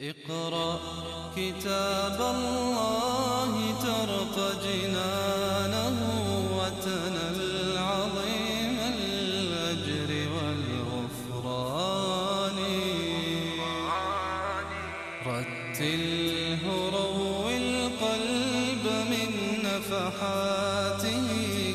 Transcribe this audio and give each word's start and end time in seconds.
اقرأ 0.00 0.80
كتاب 1.36 2.18
الله 2.20 3.52
ترق 3.86 4.36
جنانه 4.64 5.98
وتنل 6.56 7.78
عظيم 7.78 8.78
الأجر 8.96 10.10
والغفران. 10.34 11.78
رتله 15.26 16.62
روي 16.98 17.56
القلب 17.56 18.84
من 19.12 19.30
نفحاته 19.68 21.28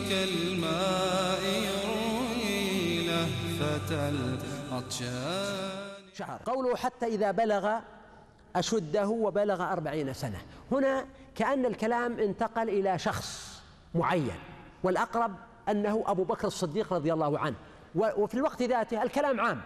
كالماء 0.09 1.43
يروي 1.69 3.05
لهفة 3.07 3.89
العطشان. 4.09 5.69
شعر. 6.17 6.39
قوله 6.45 6.75
حتى 6.75 7.05
إذا 7.05 7.31
بلغ 7.31 7.65
أشده 8.55 9.07
وبلغ 9.07 9.71
أربعين 9.71 10.13
سنة. 10.13 10.41
هنا 10.71 11.05
كأن 11.35 11.65
الكلام 11.65 12.19
انتقل 12.19 12.69
إلى 12.69 12.99
شخص 12.99 13.61
معين 13.95 14.39
والأقرب 14.83 15.35
أنه 15.69 16.03
أبو 16.07 16.23
بكر 16.23 16.47
الصديق 16.47 16.93
رضي 16.93 17.13
الله 17.13 17.39
عنه. 17.39 17.55
وفي 17.95 18.33
الوقت 18.33 18.61
ذاته 18.61 19.03
الكلام 19.03 19.39
عام 19.39 19.61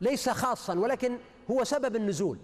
ليس 0.00 0.28
خاصا 0.28 0.74
ولكن 0.74 1.18
هو 1.50 1.64
سبب 1.64 1.96
النزول. 1.96 2.38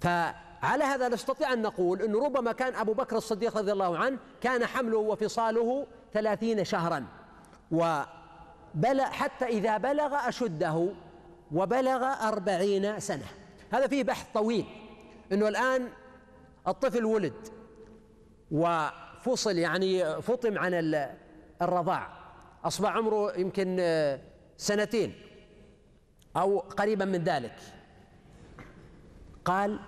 فعلى 0.00 0.84
هذا 0.84 1.08
نستطيع 1.08 1.52
أن 1.52 1.62
نقول 1.62 2.02
أنه 2.02 2.24
ربما 2.24 2.52
كان 2.52 2.74
أبو 2.74 2.92
بكر 2.92 3.16
الصديق 3.16 3.58
رضي 3.58 3.72
الله 3.72 3.98
عنه 3.98 4.18
كان 4.40 4.66
حمله 4.66 4.98
وفصاله 4.98 5.86
ثلاثين 6.12 6.64
شهرا. 6.64 7.06
وبلغ 7.70 9.04
حتى 9.04 9.44
إذا 9.44 9.76
بلغ 9.76 10.28
أشده 10.28 10.88
وبلغ 11.52 12.04
أربعين 12.04 13.00
سنة. 13.00 13.26
هذا 13.72 13.86
فيه 13.86 14.04
بحث 14.04 14.26
طويل 14.34 14.64
أنه 15.32 15.48
الآن 15.48 15.88
الطفل 16.68 17.04
ولد 17.04 17.34
وفصل 18.50 19.58
يعني 19.58 20.22
فطم 20.22 20.58
عن 20.58 21.04
الرضاع. 21.62 22.18
أصبح 22.64 22.96
عمره 22.96 23.38
يمكن 23.38 23.76
سنتين 24.56 25.14
أو 26.36 26.58
قريبا 26.58 27.04
من 27.04 27.24
ذلك. 27.24 27.56
قال 29.44 29.80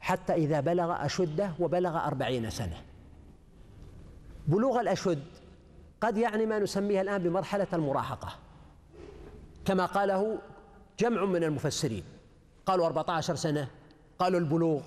حتى 0.00 0.34
إذا 0.34 0.60
بلغ 0.60 1.04
أشده 1.04 1.52
وبلغ 1.60 2.06
أربعين 2.06 2.50
سنة. 2.50 2.82
بلوغ 4.46 4.80
الأشد 4.80 5.24
قد 6.00 6.16
يعني 6.18 6.46
ما 6.46 6.58
نسميها 6.58 7.00
الآن 7.00 7.22
بمرحلة 7.22 7.66
المراهقة 7.72 8.38
كما 9.64 9.86
قاله 9.86 10.38
جمع 10.98 11.24
من 11.24 11.44
المفسرين. 11.44 12.04
قالوا 12.66 12.86
14 12.86 13.34
سنة 13.34 13.68
قالوا 14.18 14.40
البلوغ 14.40 14.82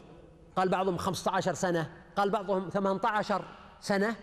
قال 0.55 0.69
بعضهم 0.69 0.97
15 0.97 1.53
سنة 1.53 1.89
قال 2.15 2.29
بعضهم 2.29 2.69
18 2.69 3.45
سنة 3.81 4.15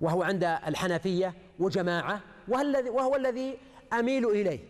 وهو 0.00 0.22
عند 0.22 0.44
الحنفية 0.44 1.34
وجماعة 1.58 2.20
وهو 2.88 3.16
الذي 3.16 3.58
أميل 3.92 4.26
إليه 4.26 4.60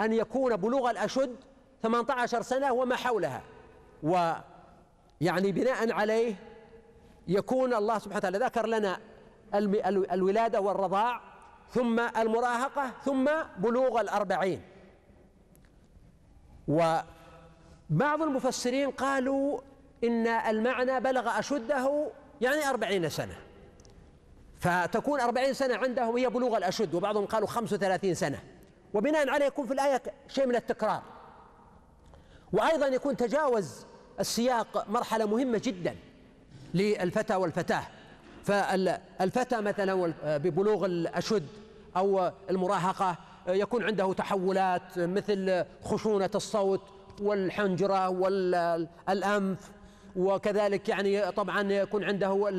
أن 0.00 0.12
يكون 0.12 0.56
بلوغ 0.56 0.90
الأشد 0.90 1.36
18 1.82 2.42
سنة 2.42 2.72
وما 2.72 2.96
حولها. 2.96 3.42
ويعني 4.02 5.52
بناء 5.52 5.92
عليه 5.92 6.34
يكون 7.28 7.74
الله 7.74 7.98
سبحانه 7.98 8.16
وتعالى 8.16 8.38
ذكر 8.38 8.66
لنا 8.66 8.98
الولادة 10.12 10.60
والرضاع 10.60 11.20
ثم 11.70 12.00
المراهقة 12.00 12.90
ثم 13.04 13.30
بلوغ 13.58 14.00
الأربعين. 14.00 14.62
وبعض 17.90 18.22
المفسرين 18.22 18.90
قالوا 18.90 19.60
إن 20.04 20.26
المعنى 20.26 21.00
بلغ 21.00 21.38
أشده 21.38 22.10
يعني 22.40 22.68
أربعين 22.68 23.08
سنة. 23.08 23.36
فتكون 24.60 25.20
أربعين 25.20 25.54
سنة 25.54 25.76
عندهم 25.76 26.16
هي 26.16 26.28
بلوغ 26.28 26.56
الأشد 26.56 26.94
وبعضهم 26.94 27.26
قالوا 27.26 27.48
خمس 27.48 27.72
وثلاثين 27.72 28.14
سنة. 28.14 28.38
وبناء 28.94 29.28
عليه 29.28 29.46
يكون 29.46 29.66
في 29.66 29.72
الآية 29.72 30.02
شيء 30.28 30.46
من 30.46 30.56
التكرار. 30.56 31.02
وأيضا 32.52 32.86
يكون 32.86 33.16
تجاوز 33.16 33.86
السياق 34.20 34.86
مرحلة 34.88 35.26
مهمة 35.26 35.60
جدا 35.64 35.96
للفتى 36.74 37.34
والفتاة. 37.34 37.82
فالفتى 38.44 39.60
مثلا 39.60 40.14
ببلوغ 40.22 40.86
الأشد 40.86 41.46
أو 41.96 42.32
المراهقة 42.50 43.16
يكون 43.48 43.84
عنده 43.84 44.12
تحولات 44.12 44.98
مثل 44.98 45.64
خشونة 45.84 46.30
الصوت 46.34 46.80
والحنجرة 47.20 48.08
والأنف 48.08 49.70
وكذلك 50.16 50.88
يعني 50.88 51.32
طبعا 51.32 51.72
يكون 51.72 52.04
عنده 52.04 52.50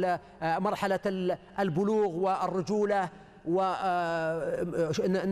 مرحلة 0.42 1.38
البلوغ 1.60 2.08
والرجولة 2.08 3.10
و 3.46 3.62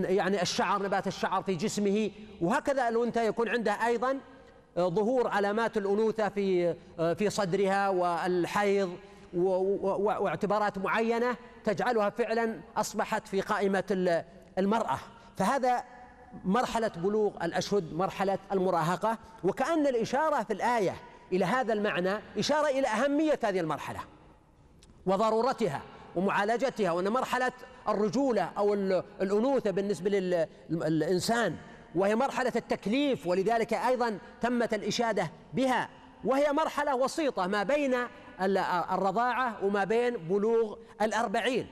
يعني 0.03 0.41
الشعر 0.41 0.83
نبات 0.83 1.07
الشعر 1.07 1.43
في 1.43 1.55
جسمه. 1.55 2.11
وهكذا 2.41 2.89
الأنثى 2.89 3.25
يكون 3.27 3.49
عندها 3.49 3.73
أيضا 3.73 4.17
ظهور 4.77 5.27
علامات 5.27 5.77
الأنوثة 5.77 6.29
في 6.29 6.75
في 7.15 7.29
صدرها 7.29 7.89
والحيض 7.89 8.89
واعتبارات 9.33 10.77
معينة 10.77 11.35
تجعلها 11.63 12.09
فعلا 12.09 12.59
أصبحت 12.77 13.27
في 13.27 13.41
قائمة 13.41 13.83
المرأة. 14.57 14.97
فهذا 15.37 15.83
مرحلة 16.45 16.91
بلوغ 16.95 17.31
الأشهد 17.43 17.93
مرحلة 17.93 18.37
المراهقة 18.51 19.17
وكأن 19.43 19.87
الإشارة 19.87 20.43
في 20.43 20.53
الآية 20.53 20.95
إلى 21.31 21.45
هذا 21.45 21.73
المعنى 21.73 22.19
إشارة 22.37 22.67
إلى 22.67 22.87
أهمية 22.87 23.39
هذه 23.43 23.59
المرحلة 23.59 23.99
وضرورتها 25.05 25.81
ومعالجتها 26.15 26.91
وأن 26.91 27.09
مرحلة 27.09 27.51
الرجولة 27.87 28.51
أو 28.57 28.73
الأنوثة 29.21 29.71
بالنسبة 29.71 30.09
للإنسان 30.69 31.55
وهي 31.95 32.15
مرحلة 32.15 32.51
التكليف 32.55 33.27
ولذلك 33.27 33.73
أيضا 33.73 34.17
تمت 34.41 34.73
الإشادة 34.73 35.31
بها 35.53 35.89
وهي 36.25 36.53
مرحلة 36.53 36.95
وسيطة 36.95 37.47
ما 37.47 37.63
بين 37.63 37.95
الرضاعة 38.91 39.65
وما 39.65 39.83
بين 39.83 40.17
بلوغ 40.17 40.75
الأربعين. 41.01 41.67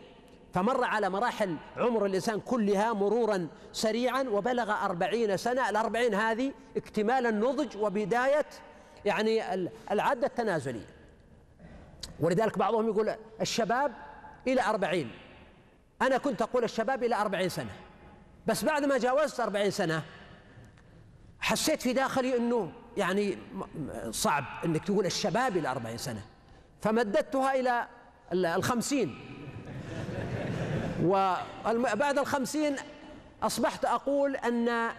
فمر 0.53 0.83
على 0.83 1.09
مراحل 1.09 1.55
عمر 1.77 2.05
الإنسان 2.05 2.39
كلها 2.39 2.93
مرورا 2.93 3.47
سريعا 3.73 4.21
وبلغ 4.21 4.85
أربعين 4.85 5.37
سنة. 5.37 5.69
الأربعين 5.69 6.13
هذه 6.13 6.53
اكتمال 6.77 7.25
النضج 7.25 7.77
وبداية 7.77 8.45
يعني 9.05 9.53
العد 9.91 10.23
التنازلي 10.23 10.81
ولذلك 12.19 12.57
بعضهم 12.57 12.87
يقول 12.87 13.15
الشباب 13.41 13.93
إلى 14.47 14.61
أربعين. 14.61 15.11
أنا 16.01 16.17
كنت 16.17 16.41
أقول 16.41 16.63
الشباب 16.63 17.03
إلى 17.03 17.15
أربعين 17.15 17.49
سنة 17.49 17.71
بس 18.47 18.63
بعد 18.63 18.85
ما 18.85 18.97
جاوزت 18.97 19.39
أربعين 19.39 19.71
سنة 19.71 20.03
حسيت 21.39 21.81
في 21.81 21.93
داخلي 21.93 22.37
أنه 22.37 22.71
يعني 22.97 23.37
صعب 24.11 24.43
أنك 24.65 24.83
تقول 24.83 25.05
الشباب 25.05 25.57
إلى 25.57 25.67
أربعين 25.67 25.97
سنة. 25.97 26.21
فمددتها 26.81 27.53
إلى 27.53 27.87
الخمسين. 28.33 29.19
وبعد 31.03 32.19
الخمسين 32.19 32.75
أصبحت 33.43 33.85
أقول 33.85 34.35
أن 34.35 34.89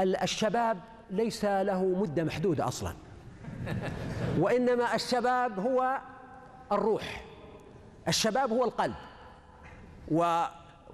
الشباب 0.00 0.78
ليس 1.10 1.44
له 1.44 1.84
مدة 1.84 2.24
محدودة 2.24 2.68
أصلا. 2.68 2.92
وإنما 4.38 4.94
الشباب 4.94 5.60
هو 5.60 6.00
الروح. 6.72 7.24
الشباب 8.08 8.50
هو 8.52 8.64
القلب. 8.64 8.94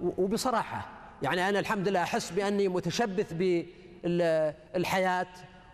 وبصراحة 0.01 0.85
يعني 1.21 1.49
أنا 1.49 1.59
الحمد 1.59 1.87
لله 1.87 2.03
أحس 2.03 2.31
بأني 2.31 2.67
متشبث 2.67 3.33
بالحياة 4.03 5.27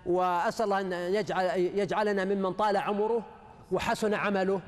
وأسأل 0.06 0.66
الله 0.66 0.80
أن 0.82 0.92
يجعل 1.14 1.60
يجعلنا 1.60 2.26
ممن 2.26 2.54
طال 2.54 2.78
عمره 2.78 3.26
وحسن 3.72 4.14
عمله 4.14 4.62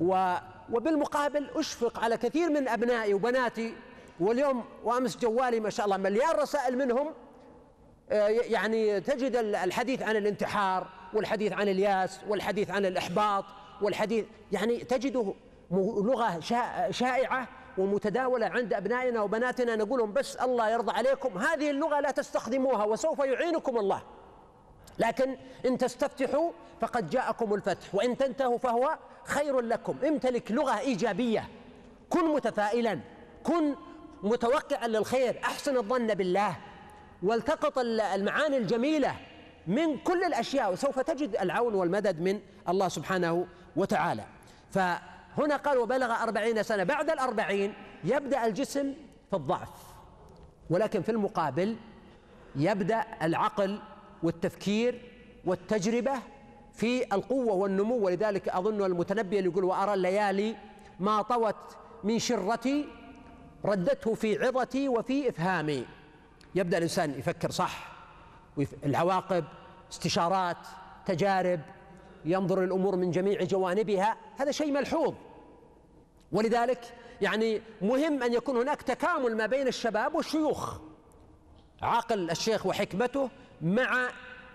و 0.00 0.34
وبالمقابل 0.72 1.50
أشفق 1.54 1.98
على 1.98 2.16
كثير 2.16 2.50
من 2.50 2.68
أبنائي 2.68 3.14
وبناتي 3.14 3.74
واليوم 4.20 4.64
وأمس 4.84 5.16
جوالي 5.16 5.60
ما 5.60 5.70
شاء 5.70 5.86
الله 5.86 5.96
مليان 5.96 6.30
رسائل 6.30 6.78
منهم 6.78 7.12
آه، 8.10 8.28
يعني 8.28 9.00
تجد 9.00 9.36
الحديث 9.36 10.02
عن 10.02 10.16
الانتحار 10.16 10.86
والحديث 11.14 11.52
عن 11.52 11.68
اليأس 11.68 12.20
والحديث 12.28 12.70
عن 12.70 12.86
الإحباط 12.86 13.44
والحديث 13.82 14.24
يعني 14.52 14.78
تجده 14.78 15.34
لغة 15.70 16.40
شائعة 16.90 17.48
ومتداولة 17.78 18.46
عند 18.46 18.72
أبنائنا 18.72 19.22
وبناتنا 19.22 19.76
نقول 19.76 19.98
لهم 19.98 20.12
بس 20.12 20.36
الله 20.36 20.70
يرضى 20.70 20.92
عليكم 20.92 21.38
هذه 21.38 21.70
اللغة 21.70 22.00
لا 22.00 22.10
تستخدموها 22.10 22.84
وسوف 22.84 23.18
يعينكم 23.18 23.78
الله. 23.78 24.02
لكن 24.98 25.36
إن 25.66 25.78
تستفتحوا 25.78 26.50
فقد 26.80 27.10
جاءكم 27.10 27.54
الفتح 27.54 27.94
وإن 27.94 28.16
تنتهوا 28.16 28.58
فهو 28.58 28.98
خير 29.24 29.60
لكم. 29.60 29.96
امتلك 30.04 30.52
لغة 30.52 30.78
إيجابية. 30.78 31.48
كن 32.10 32.34
متفائلا. 32.34 33.00
كن 33.44 33.74
متوقعا 34.22 34.88
للخير. 34.88 35.40
أحسن 35.44 35.76
الظن 35.76 36.06
بالله. 36.06 36.56
والتقط 37.22 37.78
المعاني 37.78 38.56
الجميلة 38.56 39.14
من 39.66 39.98
كل 39.98 40.24
الأشياء. 40.24 40.72
وسوف 40.72 40.98
تجد 40.98 41.36
العون 41.36 41.74
والمدد 41.74 42.20
من 42.20 42.40
الله 42.68 42.88
سبحانه 42.88 43.46
وتعالى. 43.76 44.24
فهنا 44.70 45.56
قال 45.56 45.78
وبلغ 45.78 46.22
أربعين 46.22 46.62
سنة. 46.62 46.84
بعد 46.84 47.10
الأربعين 47.10 47.74
يبدأ 48.04 48.46
الجسم 48.46 48.94
في 49.30 49.36
الضعف. 49.36 49.68
ولكن 50.70 51.02
في 51.02 51.08
المقابل 51.08 51.76
يبدأ 52.56 53.04
العقل 53.22 53.78
والتفكير 54.22 55.02
والتجربة 55.44 56.12
في 56.80 57.14
القوة 57.14 57.52
والنمو 57.52 57.94
ولذلك 57.94 58.48
أظن 58.48 58.84
المتنبي 58.84 59.38
اللي 59.38 59.50
يقول 59.50 59.64
وأرى 59.64 59.94
الليالي 59.94 60.56
ما 61.00 61.22
طوت 61.22 61.56
من 62.04 62.18
شرتي 62.18 62.86
ردته 63.64 64.14
في 64.14 64.46
عظتي 64.46 64.88
وفي 64.88 65.28
إفهامي. 65.28 65.86
يبدأ 66.54 66.78
الإنسان 66.78 67.18
يفكر 67.18 67.50
صح 67.50 67.92
العواقب 68.84 69.44
استشارات 69.92 70.56
تجارب 71.06 71.60
ينظر 72.24 72.64
الأمور 72.64 72.96
من 72.96 73.10
جميع 73.10 73.44
جوانبها 73.44 74.16
هذا 74.36 74.50
شيء 74.50 74.72
ملحوظ. 74.72 75.14
ولذلك 76.32 76.94
يعني 77.20 77.62
مهم 77.82 78.22
أن 78.22 78.32
يكون 78.32 78.56
هناك 78.56 78.82
تكامل 78.82 79.36
ما 79.36 79.46
بين 79.46 79.68
الشباب 79.68 80.14
والشيوخ. 80.14 80.78
عقل 81.82 82.30
الشيخ 82.30 82.66
وحكمته 82.66 83.30
مع 83.62 84.10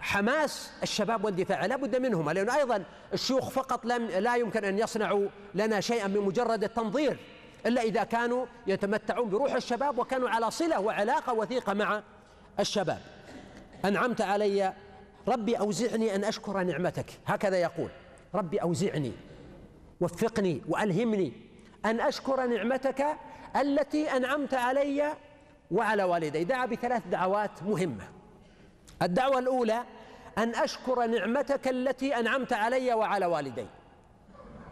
حماس 0.06 0.72
الشباب 0.84 1.26
واندفاعه 1.26 1.68
لا 1.68 1.76
بد 1.76 1.96
منهما 1.96 2.32
لأنه 2.32 2.56
أيضا 2.56 2.84
الشيوخ 3.14 3.50
فقط 3.50 3.86
لم 3.86 4.06
لا 4.06 4.36
يمكن 4.36 4.66
أن 4.66 4.80
يصنعوا 4.80 5.28
لنا 5.56 5.82
شيئا 5.82 6.08
بمجرد 6.08 6.64
التنظير 6.64 7.18
إلا 7.66 7.82
إذا 7.82 8.04
كانوا 8.04 8.46
يتمتعون 8.68 9.30
بروح 9.30 9.54
الشباب 9.54 10.00
وكانوا 10.00 10.30
على 10.30 10.52
صلة 10.52 10.80
وعلاقة 10.80 11.34
وثيقة 11.34 11.74
مع 11.74 12.04
الشباب. 12.60 13.00
أنعمت 13.86 14.22
علي 14.22 14.74
ربي 15.28 15.60
أوزعني 15.60 16.16
أن 16.16 16.24
أشكر 16.24 16.64
نعمتك 16.64 17.06
هكذا 17.26 17.58
يقول. 17.58 17.90
ربي 18.36 18.62
أوزعني 18.62 19.12
وفقني 20.02 20.62
وألهمني 20.68 21.34
أن 21.86 22.00
أشكر 22.00 22.46
نعمتك 22.46 23.06
التي 23.56 24.12
أنعمت 24.12 24.54
علي 24.54 25.14
وعلى 25.72 26.04
والدي. 26.04 26.44
دعا 26.44 26.66
بثلاث 26.66 27.04
دعوات 27.12 27.64
مهمة. 27.64 28.04
الدعوة 29.02 29.40
الأولى 29.40 29.84
أن 30.38 30.56
أشكر 30.56 31.06
نعمتك 31.06 31.68
التي 31.68 32.20
أنعمت 32.20 32.54
علي 32.54 32.94
وعلى 32.94 33.26
والدي. 33.26 33.66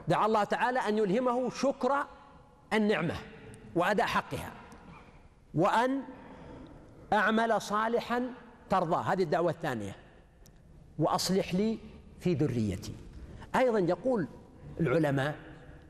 دعا 0.08 0.26
الله 0.26 0.44
تعالى 0.44 0.80
أن 0.80 0.98
يلهمه 0.98 1.50
شكر 1.50 2.06
النعمة 2.74 3.16
وأداء 3.76 4.06
حقها 4.06 4.52
وأن 5.54 6.02
أعمل 7.14 7.62
صالحا 7.62 8.34
ترضى 8.70 8.96
هذه 8.96 9.24
الدعوة 9.24 9.52
الثانية. 9.52 9.96
وأصلح 11.00 11.54
لي 11.54 11.80
في 12.20 12.34
ذريتي. 12.34 12.96
أيضا 13.56 13.80
يقول 13.80 14.28
العلماء 14.80 15.36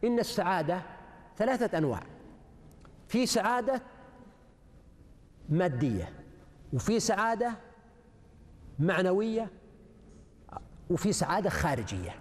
إن 0.04 0.20
السعادة 0.20 0.82
ثلاثة 1.38 1.78
أنواع. 1.78 2.04
في 3.08 3.26
سعادة 3.26 3.82
مادية 5.50 6.14
وفي 6.74 7.00
سعادة 7.00 7.54
معنوية 8.84 9.50
وفي 10.90 11.14
سعادة 11.14 11.50
خارجية. 11.50 12.16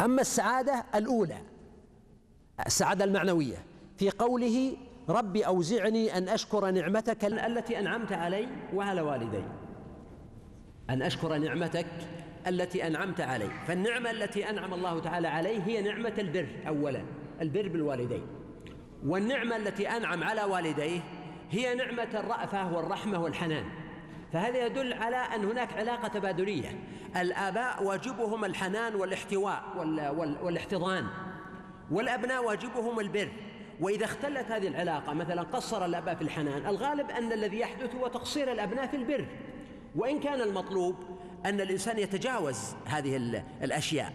أما 0.00 0.20
السعادة 0.20 0.84
الأولى 0.94 1.38
السعادة 2.66 3.04
المعنوية 3.04 3.56
في 3.98 4.10
قوله 4.10 4.76
ربي 5.08 5.46
أوزعني 5.46 6.18
أن 6.18 6.28
أشكر 6.28 6.70
نعمتك 6.70 7.24
التي 7.24 7.78
أنعمت 7.78 8.12
علي 8.12 8.48
وعلى 8.74 9.00
والدي. 9.00 9.44
أن 10.90 11.02
أشكر 11.02 11.36
نعمتك 11.38 11.86
التي 12.46 12.86
أنعمت 12.86 13.20
علي. 13.20 13.50
فالنعمة 13.66 14.10
التي 14.10 14.50
أنعم 14.50 14.74
الله 14.74 15.00
تعالى 15.00 15.28
عليه 15.28 15.62
هي 15.62 15.82
نعمة 15.82 16.14
البر 16.18 16.48
أولا 16.68 17.04
البر 17.40 17.68
بالوالدين. 17.68 18.26
والنعمة 19.06 19.56
التي 19.56 19.88
أنعم 19.88 20.24
على 20.24 20.44
والديه 20.44 21.00
هي 21.50 21.74
نعمة 21.74 22.08
الرأفة 22.14 22.76
والرحمة 22.76 23.22
والحنان. 23.22 23.83
فهذا 24.34 24.66
يدل 24.66 24.92
على 24.92 25.16
أن 25.16 25.44
هناك 25.44 25.72
علاقة 25.72 26.08
تبادلية؟ 26.08 26.78
الآباء 27.16 27.84
واجبهم 27.84 28.44
الحنان 28.44 28.94
والاحتواء 28.94 29.62
والاحتضان 30.42 31.06
والأبناء 31.90 32.44
واجبهم 32.44 33.00
البر. 33.00 33.28
وإذا 33.80 34.04
اختلت 34.04 34.50
هذه 34.50 34.68
العلاقة 34.68 35.12
مثلا 35.12 35.42
قصر 35.42 35.84
الآباء 35.84 36.14
في 36.14 36.22
الحنان 36.22 36.66
الغالب 36.66 37.10
أن 37.10 37.32
الذي 37.32 37.60
يحدث 37.60 37.94
هو 37.94 38.08
تقصير 38.08 38.52
الأبناء 38.52 38.86
في 38.86 38.96
البر. 38.96 39.26
وإن 39.96 40.20
كان 40.20 40.40
المطلوب 40.40 40.96
أن 41.46 41.60
الإنسان 41.60 41.98
يتجاوز 41.98 42.74
هذه 42.86 43.42
الأشياء. 43.62 44.12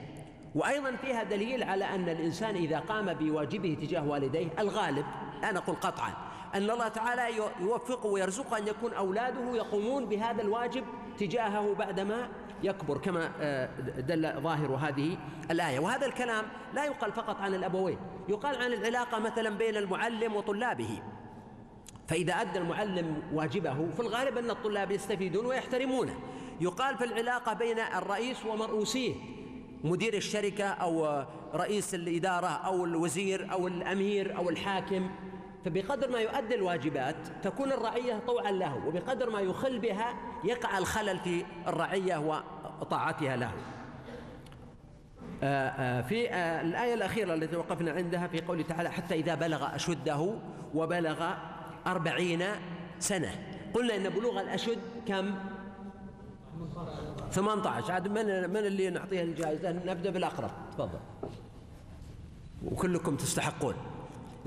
وأيضا 0.56 0.96
فيها 0.96 1.24
دليل 1.24 1.64
على 1.64 1.86
أن 1.86 2.10
الإنسان 2.10 2.56
إذا 2.56 2.80
قام 2.80 3.14
بواجبه 3.14 3.78
تجاه 3.82 4.08
والديه 4.08 4.48
الغالب 4.60 5.06
لا 5.42 5.52
نقول 5.52 5.76
قطعا 5.76 6.29
أن 6.56 6.70
الله 6.70 6.88
تعالى 6.88 7.36
يوفقه 7.62 8.08
ويرزقه 8.08 8.58
أن 8.58 8.68
يكون 8.68 8.94
أولاده 8.94 9.56
يقومون 9.56 10.06
بهذا 10.06 10.42
الواجب 10.42 10.84
تجاهه 11.18 11.74
بعدما 11.74 12.30
يكبر 12.64 12.98
كما 12.98 13.32
آه، 13.42 13.70
دل 14.00 14.42
ظاهر 14.42 14.76
هذه 14.76 15.18
الآية. 15.52 15.80
وهذا 15.80 16.06
الكلام 16.06 16.46
لا 16.74 16.86
يقال 16.86 17.12
فقط 17.12 17.36
عن 17.42 17.54
الأبوين 17.54 17.98
يقال 18.30 18.56
عن 18.56 18.74
العلاقة 18.74 19.20
مثلا 19.20 19.50
بين 19.50 19.78
المعلم 19.78 20.36
وطلابه. 20.36 21.02
فإذا 22.08 22.34
أدى 22.34 22.60
المعلم 22.60 23.24
واجبه 23.34 23.90
في 23.90 24.00
الغالب 24.00 24.38
أن 24.38 24.50
الطلاب 24.50 24.92
يستفيدون 24.92 25.46
ويحترمونه. 25.46 26.20
يقال 26.62 26.98
في 26.98 27.04
العلاقة 27.04 27.54
بين 27.54 27.80
الرئيس 27.80 28.46
ومرؤوسيه 28.46 29.16
مدير 29.84 30.14
الشركة 30.14 30.66
أو 30.66 31.24
رئيس 31.56 31.96
الإدارة 31.96 32.48
أو 32.48 32.86
الوزير 32.86 33.52
أو 33.52 33.68
الأمير 33.68 34.38
أو 34.38 34.50
الحاكم. 34.50 35.10
فبقدر 35.66 36.12
ما 36.12 36.20
يؤدي 36.20 36.56
الواجبات 36.56 37.16
تكون 37.44 37.72
الرعية 37.72 38.20
طوعا 38.28 38.52
له 38.52 38.88
وبقدر 38.88 39.30
ما 39.30 39.40
يخل 39.40 39.80
بها 39.80 40.14
يقع 40.44 40.78
الخلل 40.78 41.20
في 41.20 41.46
الرعية 41.68 42.18
وطاعتها 42.82 43.36
له. 43.36 43.52
آه، 45.44 45.68
آه، 45.70 46.02
في 46.02 46.30
آه، 46.30 46.62
الآية 46.62 46.94
الأخيرة 46.94 47.34
التي 47.34 47.56
وقفنا 47.56 47.92
عندها 47.92 48.28
في 48.28 48.42
قوله 48.42 48.64
تعالى 48.64 48.92
حتى 48.92 49.16
إذا 49.16 49.36
بلغ 49.36 49.76
أشده 49.76 50.36
وبلغ 50.76 51.34
أربعين 51.88 52.44
سنة 53.00 53.32
قلنا 53.74 53.96
إن 53.96 54.10
بلوغ 54.10 54.42
الأشد 54.42 54.80
كم؟ 55.08 55.36
18 57.32 57.92
عاد 57.92 58.08
من 58.08 58.50
من 58.50 58.58
اللي 58.58 58.90
نعطيه 58.90 59.22
الجائزة؟ 59.22 59.72
نبدأ 59.72 60.10
بالأقرب. 60.10 60.52
تفضل. 60.72 61.00
وكلكم 62.66 63.16
تستحقون. 63.16 63.76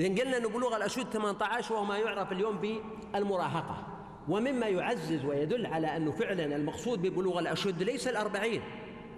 إذن 0.00 0.18
قلنا 0.18 0.36
أن 0.36 0.48
بلوغ 0.48 0.76
الأشد 0.76 1.06
18 1.12 1.74
وهو 1.74 1.84
ما 1.84 1.98
يعرف 1.98 2.32
اليوم 2.32 2.80
بالمراهقة. 3.12 3.86
ومما 4.28 4.66
يعزز 4.66 5.24
ويدل 5.24 5.66
على 5.66 5.96
أنه 5.96 6.10
فعلا 6.10 6.56
المقصود 6.56 7.02
ببلوغ 7.02 7.38
الأشد 7.38 7.82
ليس 7.82 8.08
الأربعين 8.08 8.62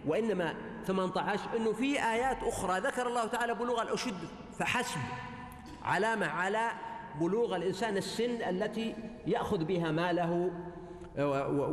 وإنما 0.07 0.55
18 0.87 1.41
أنه 1.57 1.73
في 1.73 2.03
آيات 2.03 2.37
أخرى 2.43 2.81
ذكر 2.81 3.07
الله 3.07 3.27
تعالى 3.27 3.55
بلوغ 3.55 3.83
الأشد 3.83 4.15
فحسب 4.59 5.01
علامة 5.83 6.27
على 6.27 6.71
بلوغ 7.21 7.57
الإنسان 7.57 7.97
السن 7.97 8.43
التي 8.43 8.95
يأخذ 9.27 9.65
بها 9.65 9.91
ماله 9.91 10.51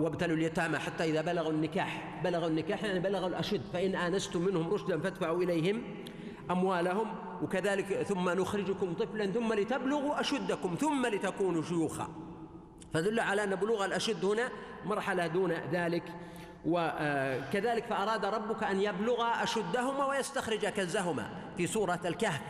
وابتلوا 0.03 0.35
اليتامى 0.35 0.77
حتى 0.77 1.03
إذا 1.03 1.21
بلغوا 1.21 1.51
النكاح. 1.51 2.21
بلغوا 2.23 2.47
النكاح 2.47 2.83
يعني 2.83 2.99
بلغوا 2.99 3.27
الأشد 3.27 3.61
فإن 3.73 3.95
آنستم 3.95 4.41
منهم 4.41 4.73
رشدا 4.73 4.99
فادفعوا 4.99 5.43
إليهم 5.43 5.81
أموالهم. 6.51 7.07
وكذلك 7.41 8.03
ثم 8.03 8.29
نخرجكم 8.29 8.93
طفلا 8.93 9.25
ثم 9.31 9.53
لتبلغوا 9.53 10.19
أشدكم 10.19 10.75
ثم 10.75 11.05
لتكونوا 11.05 11.63
شيوخا. 11.63 12.09
فدل 12.93 13.19
على 13.19 13.43
أن 13.43 13.55
بلوغ 13.55 13.85
الأشد 13.85 14.25
هنا 14.25 14.49
مرحلة 14.85 15.27
دون 15.27 15.51
ذلك. 15.51 16.03
وكذلك 16.65 17.85
فأراد 17.85 18.25
ربك 18.25 18.63
أن 18.63 18.81
يبلغ 18.81 19.43
أشدهما 19.43 20.05
ويستخرج 20.05 20.65
كنزهما 20.65 21.29
في 21.57 21.67
سورة 21.67 21.99
الكهف 22.05 22.41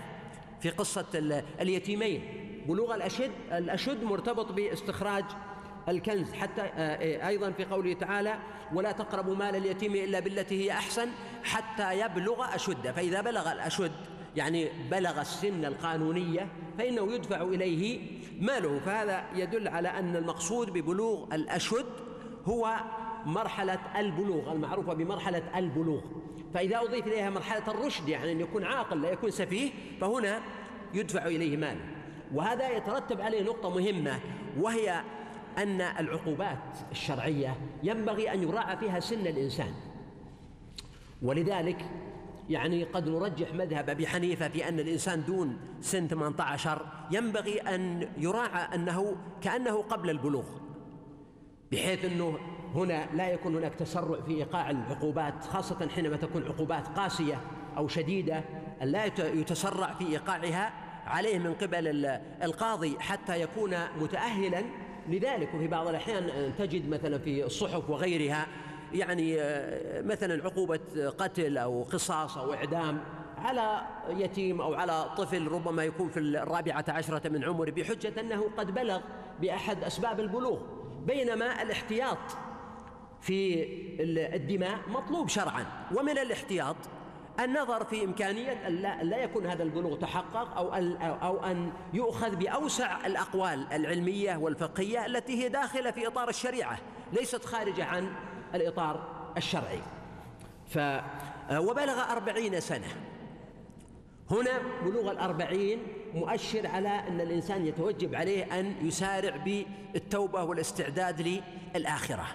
في 0.62 0.70
قصة 0.70 1.06
اليتيمين. 1.62 2.22
بلوغ 2.68 2.96
الأشد 2.96 3.32
الأشد 3.52 4.04
مرتبط 4.04 4.52
باستخراج 4.52 5.26
الكنز. 5.90 6.34
حتى 6.34 6.62
آه، 6.62 7.28
أيضا 7.28 7.52
في 7.52 7.66
قوله 7.66 7.94
تعالى 7.94 8.40
ولا 8.74 8.92
تقربوا 8.92 9.36
مال 9.36 9.56
اليتيم 9.56 9.96
إلا 9.96 10.20
بالتي 10.20 10.66
هي 10.66 10.72
أحسن 10.72 11.10
حتى 11.44 12.00
يبلغ 12.00 12.56
أشده 12.56 12.92
فإذا 12.92 13.22
بلغ 13.22 13.52
الأشد 13.52 13.92
يعني 14.36 14.70
بلغ 14.92 15.22
السن 15.22 15.66
القانونية 15.66 16.48
فإنه 16.78 17.14
يدفع 17.14 17.42
إليه 17.42 18.02
ماله. 18.42 18.80
فهذا 18.80 19.24
يدل 19.36 19.68
على 19.68 19.90
أن 19.90 20.16
المقصود 20.16 20.70
ببلوغ 20.70 21.36
الأشد 21.36 21.86
هو 22.46 22.76
مرحلة 23.26 23.80
البلوغ 24.00 24.52
المعروفة 24.52 24.94
بمرحلة 24.94 25.60
البلوغ. 25.60 26.02
فإذا 26.54 26.82
أضيف 26.82 27.08
إليها 27.08 27.30
مرحلة 27.30 27.68
الرشد 27.68 28.10
يعني 28.10 28.32
أن 28.32 28.40
يكون 28.40 28.64
عاقل 28.64 29.02
لا 29.02 29.12
يكون 29.12 29.32
سفيه 29.32 29.72
فهنا 30.02 30.42
يدفع 30.94 31.26
إليه 31.26 31.58
ماله. 31.58 31.86
وهذا 32.34 32.70
يترتب 32.70 33.22
عليه 33.22 33.44
نقطة 33.44 33.70
مهمة 33.70 34.20
وهي 34.60 35.02
أن 35.58 35.82
العقوبات 35.82 36.78
الشرعية 36.92 37.56
ينبغي 37.84 38.34
أن 38.34 38.44
يراعى 38.44 38.78
فيها 38.78 39.00
سن 39.00 39.28
الإنسان. 39.28 39.74
ولذلك 41.22 41.86
يعني 42.52 42.84
قد 42.84 43.10
نرجح 43.10 43.54
مذهب 43.54 43.90
أبي 43.90 44.08
حنيفة 44.08 44.50
في 44.50 44.70
أن 44.70 44.80
الإنسان 44.80 45.24
دون 45.24 45.58
سن 45.82 46.08
18 46.08 46.86
ينبغي 47.12 47.60
أن 47.60 48.10
يراعى 48.18 48.76
أنه 48.76 49.16
كأنه 49.42 49.82
قبل 49.82 50.10
البلوغ 50.10 50.46
بحيث 51.72 52.06
أنه 52.06 52.38
هنا 52.76 53.08
لا 53.14 53.30
يكون 53.30 53.56
هناك 53.56 53.76
تسرع 53.76 54.22
في 54.22 54.32
إيقاع 54.32 54.70
العقوبات 54.70 55.44
خاصة 55.44 55.88
حينما 55.88 56.18
تكون 56.18 56.44
عقوبات 56.44 56.88
قاسية 56.88 57.42
أو 57.78 57.88
شديدة 57.88 58.44
لا 58.82 59.06
يتسرع 59.20 59.94
في 59.94 60.08
إيقاعها 60.08 60.74
عليه 61.06 61.40
من 61.40 61.54
قبل 61.54 62.06
القاضي 62.44 63.00
حتى 63.00 63.42
يكون 63.42 63.76
متأهلا. 64.02 64.64
لذلك 65.10 65.50
وفي 65.56 65.68
بعض 65.68 65.88
الأحيان 65.88 66.54
تجد 66.58 66.90
مثلا 66.90 67.18
في 67.18 67.46
الصحف 67.46 67.90
وغيرها 67.90 68.48
يعني 68.94 69.42
آه، 69.42 70.02
مثلا 70.02 70.44
عقوبة 70.44 70.80
قتل 71.18 71.58
أو 71.58 71.84
قصاص 71.84 72.38
أو 72.38 72.54
إعدام 72.54 73.04
على 73.38 73.82
يتيم 74.10 74.62
أو 74.62 74.74
على 74.74 75.10
طفل 75.18 75.48
ربما 75.48 75.84
يكون 75.84 76.10
في 76.10 76.20
الرابعة 76.20 76.86
عشرة 76.88 77.30
من 77.30 77.44
عمره 77.44 77.72
بحجة 77.72 78.20
أنه 78.20 78.50
قد 78.58 78.74
بلغ 78.74 79.02
بأحد 79.42 79.84
أسباب 79.84 80.20
البلوغ. 80.20 80.60
بينما 81.06 81.62
الاحتياط 81.62 82.18
في 83.22 83.68
الدماء 84.36 84.80
مطلوب 84.88 85.30
شرعا. 85.30 85.66
ومن 85.96 86.18
الاحتياط 86.18 86.76
النظر 87.40 87.84
في 87.84 88.04
إمكانية 88.04 88.68
أن 88.68 88.76
لا, 88.76 89.04
لا 89.04 89.18
يكون 89.18 89.46
هذا 89.46 89.64
البلوغ 89.64 89.98
تحقق 89.98 90.58
أو 90.58 90.74
أن, 90.74 90.96
أو 91.02 91.46
أن 91.46 91.72
يؤخذ 91.94 92.36
بأوسع 92.36 93.06
الأقوال 93.06 93.68
العلمية 93.72 94.38
والفقهية 94.38 95.06
التي 95.06 95.44
هي 95.44 95.50
داخلة 95.50 95.92
في 95.92 96.08
إطار 96.08 96.30
الشريعة 96.30 96.78
ليست 97.14 97.46
خارجة 97.46 97.86
عن 97.86 98.12
الإطار 98.56 99.08
الشرعي. 99.38 99.80
ف 100.68 100.80
وبلغ 101.52 102.12
أربعين 102.12 102.60
سنة. 102.60 102.88
هنا 104.32 104.52
بلوغ 104.86 105.12
الأربعين 105.12 105.80
مؤشر 106.14 106.68
على 106.68 106.90
أن 106.90 107.22
الإنسان 107.22 107.66
يتوجب 107.66 108.16
عليه 108.16 108.60
أن 108.60 108.76
يسارع 108.82 109.36
بالتوبة 109.38 110.44
والاستعداد 110.44 111.42
للآخرة. 111.76 112.26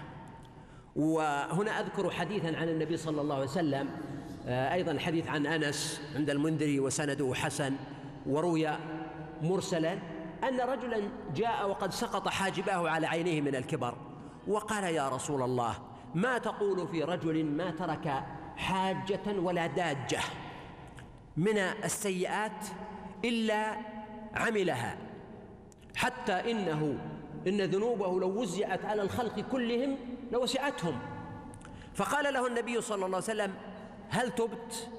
وهنا 0.95 1.79
أذكر 1.79 2.09
حديثا 2.09 2.47
عن 2.47 2.69
النبي 2.69 2.97
صلى 2.97 3.21
الله 3.21 3.35
عليه 3.35 3.45
وسلم 3.45 3.89
آه، 4.47 4.73
أيضا 4.73 4.91
الحديث 4.91 5.27
عن 5.27 5.45
أنس 5.45 6.01
عند 6.15 6.29
المنذري 6.29 6.79
وسنده 6.79 7.33
حسن 7.33 7.75
وروي 8.25 8.77
مرسلا 9.41 9.93
أن 10.43 10.59
رجلا 10.59 11.01
جاء 11.35 11.69
وقد 11.69 11.93
سقط 11.93 12.27
حاجباه 12.27 12.89
على 12.89 13.07
عينيه 13.07 13.41
من 13.41 13.55
الكبر 13.55 13.95
وقال 14.47 14.83
يا 14.83 15.09
رسول 15.09 15.41
الله 15.41 15.75
ما 16.15 16.37
تقول 16.37 16.87
في 16.87 17.03
رجل 17.03 17.45
ما 17.45 17.71
ترك 17.71 18.23
حاجة 18.57 19.39
ولا 19.39 19.67
داجة 19.67 20.19
من 21.37 21.57
السيئات 21.57 22.67
إلا 23.25 23.77
عملها 24.33 24.97
حتى 25.95 26.51
إنه 26.51 26.99
إن 27.47 27.61
ذنوبه 27.61 28.19
لو 28.19 28.41
وزعت 28.41 28.85
على 28.85 29.01
الخلق 29.01 29.39
كلهم 29.39 29.97
لوسعتهم. 30.31 30.99
فقال 31.95 32.33
له 32.33 32.47
النبي 32.47 32.81
صلى 32.81 32.95
الله 32.95 33.17
عليه 33.17 33.17
وسلم 33.17 33.53
هل 34.09 34.31
تبت؟ 34.31 34.89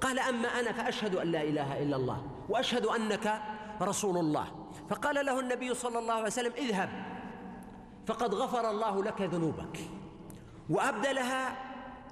قال 0.00 0.18
أما 0.18 0.48
أنا 0.48 0.72
فأشهد 0.72 1.14
أن 1.14 1.32
لا 1.32 1.42
إله 1.42 1.82
إلا 1.82 1.96
الله 1.96 2.22
وأشهد 2.48 2.86
أنك 2.86 3.42
رسول 3.82 4.18
الله. 4.18 4.46
فقال 4.90 5.26
له 5.26 5.40
النبي 5.40 5.74
صلى 5.74 5.98
الله 5.98 6.14
عليه 6.14 6.26
وسلم 6.26 6.52
اذهب 6.52 6.88
فقد 8.06 8.34
غفر 8.34 8.70
الله 8.70 9.04
لك 9.04 9.22
ذنوبك. 9.22 9.78
وأبدلها 10.70 11.56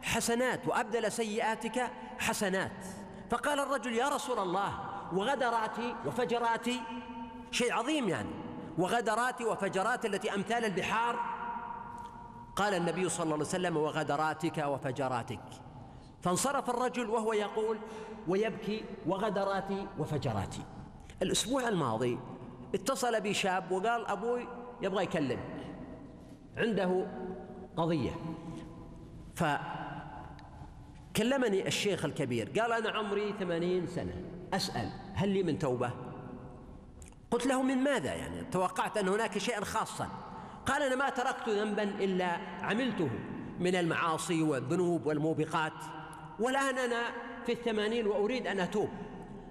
حسنات 0.02 0.68
وأبدل 0.68 1.12
سيئاتك 1.12 1.90
حسنات. 2.18 2.84
فقال 3.30 3.60
الرجل 3.60 3.92
يا 3.92 4.08
رسول 4.08 4.38
الله 4.38 4.72
وغدراتي 5.12 5.94
وفجراتي 6.06 6.80
شيء 7.50 7.72
عظيم 7.72 8.08
يعني. 8.08 8.30
وغدراتي 8.78 9.44
وفجراتي 9.44 10.08
التي 10.08 10.34
أمثال 10.34 10.64
البحار. 10.64 11.20
قال 12.56 12.74
النبي 12.74 13.08
صلى 13.08 13.24
الله 13.24 13.34
عليه 13.34 13.44
وسلم 13.44 13.76
وغدراتك 13.76 14.58
وفجراتك. 14.58 15.40
فانصرف 16.22 16.70
الرجل 16.70 17.10
وهو 17.10 17.32
يقول 17.32 17.78
ويبكي 18.28 18.84
وغدراتي 19.06 19.86
وفجراتي. 19.98 20.62
الأسبوع 21.22 21.68
الماضي 21.68 22.18
اتصل 22.74 23.20
بي 23.20 23.34
شاب 23.34 23.72
وقال 23.72 24.06
أبوي 24.06 24.48
يبغى 24.82 25.04
يكلم 25.04 25.40
عنده 26.56 27.06
قضية. 27.76 28.10
فكلمني 31.14 31.66
الشيخ 31.66 32.04
الكبير. 32.04 32.60
قال 32.60 32.72
أنا 32.72 32.90
عمري 32.90 33.34
ثمانين 33.40 33.86
سنة. 33.86 34.14
أسأل 34.54 34.90
هل 35.14 35.28
لي 35.28 35.42
من 35.42 35.58
توبة؟ 35.58 35.90
قلت 37.30 37.46
له 37.46 37.62
من 37.62 37.78
ماذا 37.78 38.14
يعني؟ 38.14 38.44
توقعت 38.52 38.96
أن 38.96 39.08
هناك 39.08 39.38
شيئا 39.38 39.64
خاصا. 39.64 40.08
قال 40.66 40.82
أنا 40.82 40.96
ما 40.96 41.10
تركت 41.10 41.48
ذنبا 41.48 41.82
إلا 41.82 42.36
عملته 42.62 43.10
من 43.60 43.74
المعاصي 43.74 44.42
والذنوب 44.42 45.06
والموبقات. 45.06 45.72
والآن 46.40 46.78
أنا 46.78 47.02
في 47.46 47.52
الثمانين 47.52 48.06
وأريد 48.06 48.46
أن 48.46 48.60
أتوب. 48.60 48.88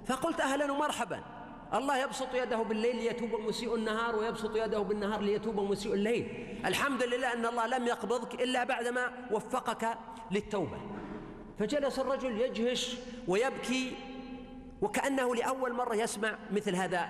فقلت 0.05 0.41
أهلا 0.41 0.71
ومرحبا. 0.71 1.34
الله 1.73 2.03
يبسط 2.03 2.33
يده 2.33 2.57
بالليل 2.57 2.95
ليتوب 2.95 3.29
مسيء 3.47 3.75
النهار 3.75 4.15
ويبسط 4.15 4.55
يده 4.55 4.79
بالنهار 4.79 5.21
ليتوب 5.21 5.59
مسيء 5.59 5.93
الليل. 5.93 6.27
الحمد 6.65 7.03
لله 7.03 7.33
أن 7.33 7.45
الله 7.45 7.67
لم 7.67 7.87
يقبضك 7.87 8.41
إلا 8.41 8.63
بعدما 8.63 9.11
وفقك 9.31 9.97
للتوبة. 10.31 10.77
فجلس 11.59 11.99
الرجل 11.99 12.41
يجهش 12.41 12.97
ويبكي 13.27 13.91
وكأنه 14.81 15.35
لأول 15.35 15.73
مرة 15.73 15.95
يسمع 15.95 16.35
مثل 16.51 16.75
هذا 16.75 17.09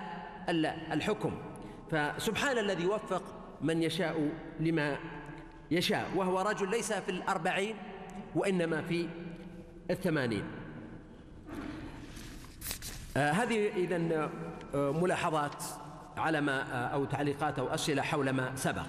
الحكم. 0.92 1.32
فسبحان 1.90 2.58
الذي 2.58 2.82
يوفق 2.82 3.22
من 3.60 3.82
يشاء 3.82 4.30
لما 4.60 4.98
يشاء 5.70 6.10
وهو 6.16 6.40
رجل 6.40 6.70
ليس 6.70 6.92
في 6.92 7.08
الأربعين 7.08 7.76
وإنما 8.34 8.82
في 8.82 9.08
الثمانين. 9.90 10.44
آه 13.16 13.30
هذه 13.30 13.86
آه 14.12 14.30
ملاحظات 14.74 15.64
على 16.16 16.40
ما 16.40 16.86
أو 16.86 17.04
تعليقات 17.04 17.58
أو 17.58 17.66
أسئلة 17.66 18.02
حول 18.02 18.30
ما 18.30 18.56
سبق. 18.56 18.86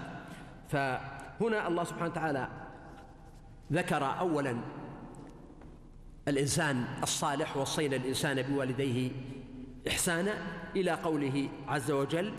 فهنا 0.69 1.67
الله 1.67 1.83
سبحانه 1.83 2.11
وتعالى 2.11 2.47
ذكر 3.71 4.05
أولا 4.19 4.57
الإنسان 6.27 6.85
الصالح 7.03 7.57
وصينا 7.57 7.95
الإنسان 7.95 8.41
بوالديه 8.41 9.11
إحسانا 9.87 10.33
إلى 10.75 10.91
قوله 10.91 11.49
عز 11.67 11.91
وجل 11.91 12.33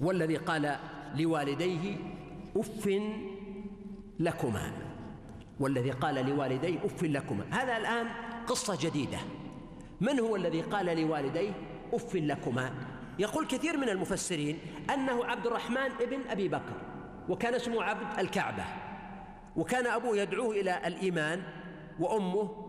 والذي 0.00 0.36
قال 0.36 0.76
لوالديه 1.16 1.96
أف 2.56 2.90
لكما. 4.20 4.72
والذي 5.60 5.90
قال 5.90 6.14
لوالديه 6.26 6.78
أف 6.84 7.02
لكما. 7.02 7.44
هذا 7.50 7.76
الآن 7.76 8.06
قصة 8.46 8.78
جديدة. 8.80 9.18
من 10.00 10.20
هو 10.20 10.36
الذي 10.36 10.60
قال 10.60 10.86
لوالديه؟ 10.86 11.52
أف 11.92 12.14
لكما. 12.14 12.70
يقول 13.18 13.46
كثير 13.46 13.76
من 13.76 13.88
المفسرين 13.88 14.58
أنه 14.94 15.24
عبد 15.24 15.46
الرحمن 15.46 15.90
ابن 16.00 16.20
أبي 16.30 16.48
بكر 16.48 16.76
وكان 17.28 17.54
اسمه 17.54 17.82
عبد 17.82 18.18
الكعبة 18.18 18.64
وكان 19.56 19.86
أبوه 19.86 20.16
يدعوه 20.16 20.50
إلى 20.50 20.80
الإيمان 20.86 21.42
وأمه 22.00 22.66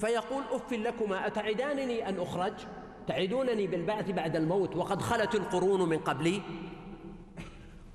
فيقول 0.00 0.42
أف 0.50 0.72
لكما 0.72 1.26
أتعدانني 1.26 2.08
أن 2.08 2.20
أخرج؟ 2.20 2.52
تعدونني 3.08 3.66
بالبعث 3.66 4.10
بعد 4.10 4.36
الموت 4.36 4.76
وقد 4.76 5.02
خلت 5.02 5.34
القرون 5.34 5.88
من 5.88 5.98
قبلي. 5.98 6.42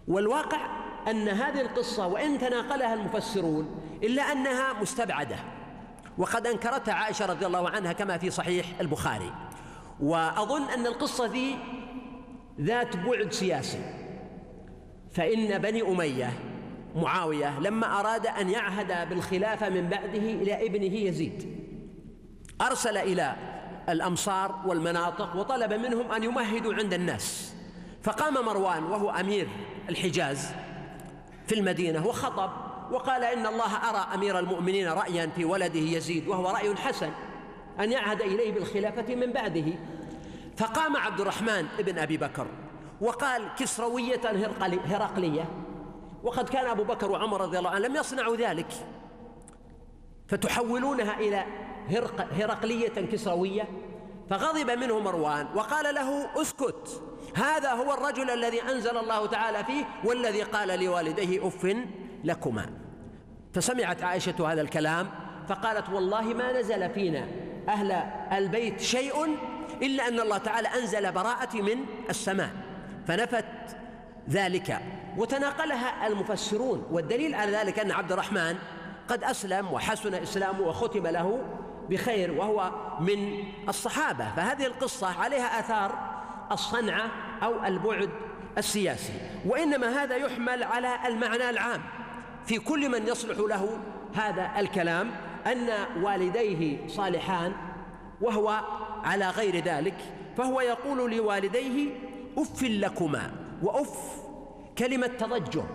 والواقع 0.08 0.86
أن 1.08 1.28
هذه 1.28 1.62
القصة 1.62 2.08
وإن 2.08 2.40
تناقلها 2.40 2.94
المفسرون 2.94 3.82
إلا 4.04 4.22
أنها 4.22 4.74
مستبعدة 4.74 5.36
وقد 6.18 6.48
أنكرتها 6.48 6.94
عائشة 6.94 7.26
رضي 7.26 7.46
الله 7.46 7.70
عنها 7.70 7.94
كما 7.94 8.18
في 8.18 8.30
صحيح 8.30 8.66
البخاري. 8.82 9.32
وأظن 10.00 10.64
أن 10.64 10.88
القصة 10.88 11.26
ذي 11.26 11.56
ذات 12.62 12.98
بعد 12.98 13.32
سياسي. 13.32 13.80
فإن 15.12 15.58
بني 15.58 15.82
أمية 15.82 16.34
معاوية 16.96 17.60
لما 17.60 18.00
أراد 18.00 18.28
أن 18.28 18.50
يعهد 18.50 19.10
بالخلافة 19.10 19.70
من 19.70 19.90
بعده 19.90 20.18
إلى 20.18 20.66
ابنه 20.66 20.96
يزيد 20.96 21.66
أرسل 22.62 22.98
إلى 22.98 23.36
الأمصار 23.90 24.62
والمناطق 24.66 25.36
وطلب 25.36 25.74
منهم 25.74 26.12
أن 26.12 26.24
يمهدوا 26.24 26.74
عند 26.74 26.94
الناس. 26.94 27.56
فقام 28.04 28.46
مروان 28.46 28.84
وهو 28.84 29.10
أمير 29.10 29.48
الحجاز 29.90 30.52
في 31.48 31.56
المدينة 31.56 32.08
وخطب 32.08 32.52
وقال 32.92 33.24
إن 33.24 33.46
الله 33.46 33.90
أرى 33.90 34.08
أمير 34.14 34.40
المؤمنين 34.40 34.88
رأيا 34.88 35.28
في 35.36 35.46
ولده 35.46 35.80
يزيد 35.80 36.28
وهو 36.28 36.50
رأي 36.50 36.76
حسن. 36.76 37.10
أن 37.80 37.92
يعهد 37.92 38.22
إليه 38.22 38.52
بالخلافة 38.52 39.16
من 39.16 39.34
بعده. 39.34 39.66
فقام 40.58 40.98
عبد 40.98 41.20
الرحمن 41.20 41.68
بن 41.80 42.00
أبي 42.00 42.18
بكر 42.18 42.48
وقال 43.02 43.56
كسروية 43.58 44.22
هرقلية. 44.86 45.46
وقد 46.24 46.50
كان 46.50 46.66
أبو 46.66 46.84
بكر 46.84 47.12
وعمر 47.12 47.42
رضي 47.42 47.58
الله 47.58 47.70
عنهم 47.70 47.86
لم 47.86 47.96
يصنعوا 47.96 48.36
ذلك. 48.36 48.68
فتحولونها 50.28 51.20
إلى 51.20 51.46
هرقلية 52.32 52.88
كسروية. 53.12 53.68
فغضب 54.30 54.72
منه 54.72 55.00
مروان 55.00 55.48
وقال 55.56 55.96
له 55.96 56.42
اسكت. 56.42 57.02
هذا 57.36 57.74
هو 57.74 57.94
الرجل 57.94 58.30
الذي 58.30 58.62
أنزل 58.62 58.98
الله 58.98 59.26
تعالى 59.26 59.64
فيه 59.64 59.86
والذي 60.04 60.42
قال 60.42 60.80
لوالديه 60.84 61.48
أف 61.48 61.76
لكما. 62.24 62.70
فسمعت 63.54 64.04
عائشة 64.04 64.52
هذا 64.52 64.62
الكلام 64.62 65.10
فقالت 65.48 65.90
والله 65.90 66.22
ما 66.22 66.60
نزل 66.60 66.90
فينا. 66.90 67.28
أهل 67.70 67.92
البيت 68.32 68.82
شيء 68.82 69.38
إلا 69.82 70.08
أن 70.08 70.20
الله 70.20 70.38
تعالى 70.38 70.68
أنزل 70.68 71.12
براءتي 71.12 71.62
من 71.62 71.86
السماء 72.10 72.50
فنفت 73.08 73.46
ذلك 74.30 74.80
وتناقلها 75.18 76.08
المفسرون 76.08 76.88
والدليل 76.92 77.36
على 77.36 77.52
ذلك 77.52 77.80
أن 77.80 77.92
عبد 77.92 78.12
الرحمن 78.12 78.56
قد 79.10 79.24
أسلم 79.24 79.74
وحسن 79.74 80.14
إسلامه 80.14 80.62
وختم 80.62 81.08
له 81.08 81.40
بخير 81.90 82.32
وهو 82.32 82.72
من 83.00 83.44
الصحابة 83.70 84.32
فهذه 84.36 84.66
القصة 84.66 85.20
عليها 85.20 85.60
آثار 85.60 86.16
الصنعة 86.52 87.12
أو 87.44 87.66
البعد 87.66 88.10
السياسي 88.58 89.14
وإنما 89.46 90.04
هذا 90.04 90.16
يحمل 90.16 90.64
على 90.64 91.08
المعنى 91.08 91.50
العام 91.50 91.82
في 92.46 92.60
كل 92.60 92.90
من 92.90 93.08
يصلح 93.08 93.38
له 93.38 93.78
هذا 94.16 94.52
الكلام 94.58 95.12
أن 95.48 95.70
والديه 96.04 96.88
صالحان 96.88 97.54
وهو 98.22 98.50
على 99.04 99.30
غير 99.30 99.64
ذلك 99.64 99.96
فهو 100.38 100.62
يقول 100.62 101.16
لوالديه 101.16 101.90
أف 102.38 102.64
لكما 102.64 103.32
وأف 103.64 104.24
كلمة 104.78 105.08
تضجر. 105.08 105.66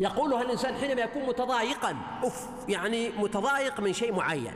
يقولها 0.00 0.42
الإنسان 0.42 0.74
حينما 0.74 1.00
يكون 1.00 1.22
متضايقا 1.22 1.96
أف 2.24 2.48
يعني 2.68 3.10
متضايق 3.18 3.80
من 3.80 3.92
شيء 3.92 4.12
معين 4.12 4.52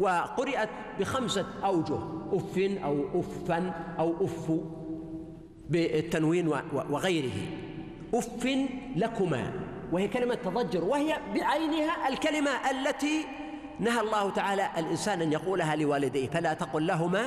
وقرأت 0.00 0.68
بخمسة 1.00 1.46
أوجه 1.64 1.98
أف 2.32 2.58
أو 2.84 3.20
أفا 3.20 3.72
أو 3.98 4.24
أف 4.24 4.50
بالتنوين 5.68 6.48
وغيره. 6.90 7.36
أف 8.14 8.48
لكما 8.96 9.52
وهي 9.92 10.08
كلمة 10.08 10.34
تضجر 10.34 10.84
وهي 10.84 11.16
بعينها 11.34 12.08
الكلمة 12.08 12.50
التي 12.70 13.26
نهى 13.80 14.00
الله 14.00 14.30
تعالى 14.30 14.68
الإنسان 14.78 15.22
أن 15.22 15.32
يقولها 15.32 15.76
لوالديه 15.76 16.28
فلا 16.28 16.54
تقل 16.54 16.86
لهما 16.86 17.22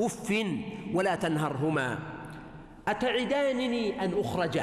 أف 0.00 0.44
ولا 0.94 1.14
تنهرهما. 1.14 1.98
أتعدانني 2.88 4.04
أن 4.04 4.20
أخرج؟ 4.20 4.60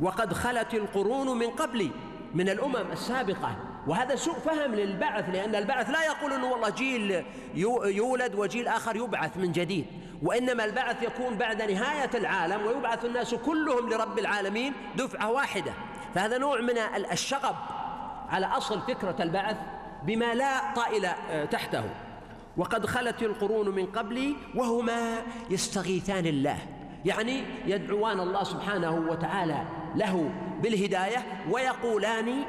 وقد 0.00 0.32
خلت 0.32 0.74
القرون 0.74 1.38
من 1.38 1.46
قبلي 1.46 1.90
من 2.34 2.48
الأمم 2.48 2.92
السابقة. 2.92 3.56
وهذا 3.86 4.16
سوء 4.16 4.34
فهم 4.34 4.74
للبعث 4.74 5.28
لأن 5.28 5.54
البعث 5.54 5.90
لا 5.90 6.04
يقول 6.04 6.32
أنه 6.32 6.46
والله 6.52 6.70
جيل 6.70 7.24
يولد 7.84 8.34
وجيل 8.34 8.68
آخر 8.68 8.96
يبعث 8.96 9.36
من 9.36 9.52
جديد. 9.52 9.86
وإنما 10.22 10.64
البعث 10.64 11.02
يكون 11.02 11.34
بعد 11.34 11.62
نهاية 11.62 12.10
العالم 12.14 12.66
ويبعث 12.66 13.04
الناس 13.04 13.34
كلهم 13.34 13.88
لرب 13.90 14.18
العالمين 14.18 14.72
دفعة 14.96 15.30
واحدة. 15.30 15.72
فهذا 16.14 16.38
نوع 16.38 16.60
من 16.60 16.78
الشغب 17.12 17.56
على 18.28 18.46
أصل 18.46 18.80
فكرة 18.80 19.16
البعث. 19.20 19.56
بما 20.06 20.34
لا 20.34 20.74
طائل 20.74 21.04
آه، 21.04 21.44
تحته. 21.44 21.84
وقد 22.56 22.86
خلت 22.86 23.22
القرون 23.22 23.68
من 23.68 23.86
قبلي 23.86 24.34
وهما 24.54 25.18
يستغيثان 25.50 26.26
الله. 26.26 26.58
يعني 27.04 27.42
يدعوان 27.66 28.20
الله 28.20 28.44
سبحانه 28.44 28.90
وتعالى 29.10 29.64
له 29.96 30.30
بالهداية 30.62 31.26
ويقولان 31.50 32.42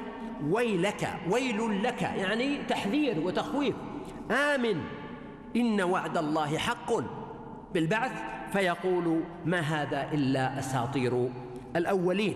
ويلك 0.49 1.13
ويل 1.29 1.83
لك 1.83 2.01
يعني 2.01 2.57
تحذير 2.63 3.19
وتخويف. 3.19 3.75
آمن 4.31 4.81
إن 5.55 5.81
وعد 5.81 6.17
الله 6.17 6.57
حق 6.57 6.93
بالبعث. 7.73 8.11
فيقول 8.53 9.23
ما 9.45 9.59
هذا 9.59 10.09
إلا 10.13 10.59
أساطير 10.59 11.29
الأولين. 11.75 12.35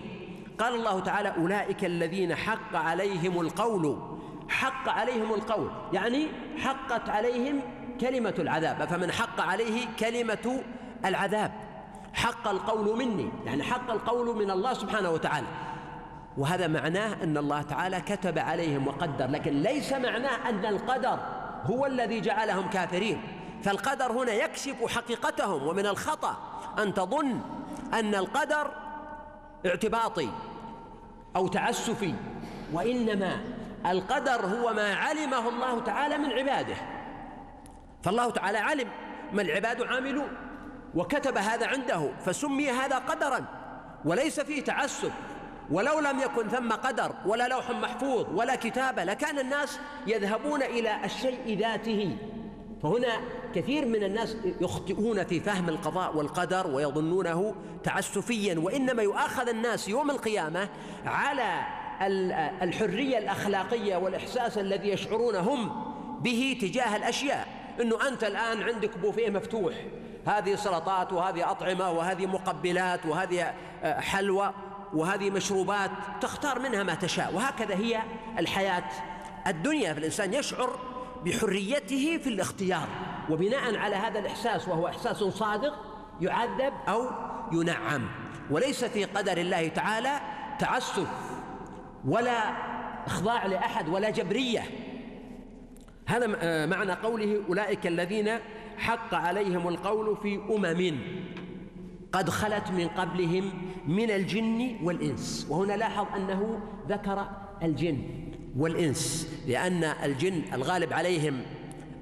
قال 0.58 0.74
الله 0.74 1.00
تعالى 1.00 1.34
أولئك 1.38 1.84
الذين 1.84 2.34
حق 2.34 2.76
عليهم 2.76 3.40
القول. 3.40 4.15
حق 4.48 4.88
عليهم 4.88 5.34
القول 5.34 5.70
يعني 5.92 6.28
حقت 6.58 7.08
عليهم 7.08 7.60
كلمة 8.00 8.34
العذاب 8.38 8.84
فمن 8.84 9.12
حق 9.12 9.40
عليه 9.40 9.86
كلمة 10.00 10.62
العذاب. 11.04 11.52
حق 12.14 12.48
القول 12.48 12.98
مني 12.98 13.30
يعني 13.46 13.62
حق 13.62 13.90
القول 13.90 14.36
من 14.36 14.50
الله 14.50 14.74
سبحانه 14.74 15.10
وتعالى. 15.10 15.46
وهذا 16.38 16.66
معناه 16.66 17.22
أن 17.22 17.36
الله 17.36 17.62
تعالى 17.62 18.00
كتب 18.00 18.38
عليهم 18.38 18.86
وقدر 18.86 19.26
لكن 19.26 19.62
ليس 19.62 19.92
معناه 19.92 20.48
أن 20.48 20.66
القدر 20.66 21.18
هو 21.64 21.86
الذي 21.86 22.20
جعلهم 22.20 22.70
كافرين. 22.70 23.22
فالقدر 23.62 24.12
هنا 24.12 24.32
يكشف 24.32 24.86
حقيقتهم 24.96 25.66
ومن 25.66 25.86
الخطأ 25.86 26.36
أن 26.78 26.94
تظن 26.94 27.40
أن 27.94 28.14
القدر 28.14 28.70
اعتباطي 29.66 30.28
أو 31.36 31.48
تعسفي 31.48 32.14
وإنما 32.72 33.40
القدر 33.86 34.46
هو 34.46 34.72
ما 34.72 34.94
علمه 34.94 35.48
الله 35.48 35.80
تعالى 35.80 36.18
من 36.18 36.32
عباده. 36.32 36.76
فالله 38.02 38.30
تعالى 38.30 38.58
علم 38.58 38.88
ما 39.32 39.42
العباد 39.42 39.82
عاملون 39.82 40.28
وكتب 40.94 41.36
هذا 41.36 41.66
عنده 41.66 42.10
فسمي 42.24 42.70
هذا 42.70 42.98
قدرا 42.98 43.44
وليس 44.04 44.40
فيه 44.40 44.64
تعسف. 44.64 45.12
ولو 45.70 46.00
لم 46.00 46.20
يكن 46.20 46.48
ثم 46.48 46.72
قدر 46.72 47.12
ولا 47.26 47.48
لوح 47.48 47.70
محفوظ 47.70 48.26
ولا 48.34 48.56
كتابة 48.56 49.04
لكان 49.04 49.38
الناس 49.38 49.80
يذهبون 50.06 50.62
إلى 50.62 51.04
الشيء 51.04 51.58
ذاته. 51.58 52.16
فهنا 52.82 53.20
كثير 53.54 53.86
من 53.86 54.04
الناس 54.04 54.36
يخطئون 54.60 55.24
في 55.24 55.40
فهم 55.40 55.68
القضاء 55.68 56.16
والقدر 56.16 56.66
ويظنونه 56.66 57.54
تعسفيا 57.84 58.58
وإنما 58.58 59.02
يؤاخذ 59.02 59.48
الناس 59.48 59.88
يوم 59.88 60.10
القيامة 60.10 60.68
على 61.06 61.60
الحرية 62.62 63.18
الأخلاقية 63.18 63.96
والإحساس 63.96 64.58
الذي 64.58 64.88
يشعرون 64.88 65.36
هم 65.36 65.70
به 66.20 66.58
تجاه 66.60 66.96
الأشياء. 66.96 67.48
إنه 67.80 68.08
أنت 68.08 68.24
الآن 68.24 68.62
عندك 68.62 68.98
بوفيه 68.98 69.30
مفتوح. 69.30 69.74
هذه 70.26 70.54
سلطات 70.54 71.12
وهذه 71.12 71.50
أطعمة 71.50 71.90
وهذه 71.90 72.26
مقبلات 72.26 73.06
وهذه 73.06 73.54
آه، 73.84 74.00
حلوى 74.00 74.54
وهذه 74.94 75.30
مشروبات. 75.30 75.90
تختار 76.20 76.58
منها 76.58 76.82
ما 76.82 76.94
تشاء. 76.94 77.34
وهكذا 77.34 77.74
هي 77.74 78.02
الحياة 78.38 78.84
الدنيا. 79.46 79.94
فالإنسان 79.94 80.34
يشعر 80.34 80.78
بحريته 81.24 82.20
في 82.22 82.28
الاختيار. 82.28 82.88
وبناء 83.30 83.76
على 83.76 83.96
هذا 83.96 84.18
الإحساس 84.18 84.68
وهو 84.68 84.88
إحساس 84.88 85.16
صادق 85.16 85.74
يعذب 86.20 86.72
أو 86.88 87.10
ينعم. 87.52 88.08
وليس 88.50 88.84
في 88.84 89.04
قدر 89.04 89.38
الله 89.38 89.68
تعالى 89.68 90.20
تعسف. 90.58 91.08
ولا 92.04 92.52
إخضاع 93.06 93.46
لأحد 93.46 93.88
ولا 93.88 94.10
جبرية. 94.10 94.62
هذا 96.06 96.36
آه، 96.40 96.66
معنى 96.66 96.92
قوله 96.92 97.42
أولئك 97.48 97.86
الذين 97.86 98.30
حق 98.78 99.14
عليهم 99.14 99.68
القول 99.68 100.16
في 100.16 100.40
أمم 100.50 100.98
قد 102.12 102.30
خلت 102.30 102.70
من 102.70 102.88
قبلهم 102.88 103.52
من 103.86 104.10
الجن 104.10 104.76
والإنس. 104.82 105.46
وهنا 105.50 105.72
لاحظ 105.72 106.06
أنه 106.16 106.60
ذكر 106.88 107.28
الجن 107.62 108.26
والإنس 108.58 109.32
لأن 109.46 109.84
الجن 109.84 110.42
الغالب 110.52 110.92
عليهم 110.92 111.42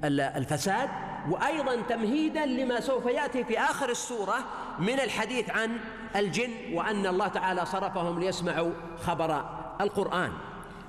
الفساد 0.03 0.89
وأيضا 1.29 1.81
تمهيدا 1.81 2.45
لما 2.45 2.79
سوف 2.79 3.05
يأتي 3.05 3.43
في 3.43 3.59
آخر 3.59 3.89
السورة 3.89 4.35
من 4.79 4.99
الحديث 4.99 5.49
عن 5.49 5.77
الجن 6.15 6.51
وأن 6.73 7.05
الله 7.07 7.27
تعالى 7.27 7.65
صرفهم 7.65 8.19
ليسمعوا 8.19 8.71
خبر 8.97 9.45
القرآن. 9.81 10.31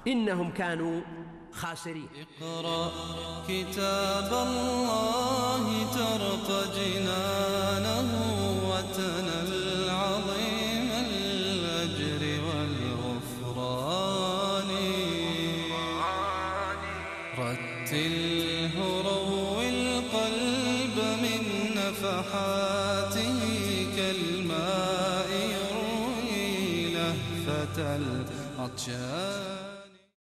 إنهم 0.07 0.51
كانوا 0.51 1.01
خاسرين. 1.53 2.09
اقرأ 2.42 2.90
كتاب 3.49 4.31
الله 4.33 5.64
ترق 5.94 6.49
جنانه 6.77 8.36
كالماء 28.76 28.76
يروي 28.76 28.84
لهفة 28.84 28.84
العطشان 28.84 29.55